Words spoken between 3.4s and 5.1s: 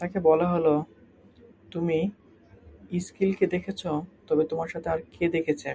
দেখেছ, তবে তোমার সাথে আর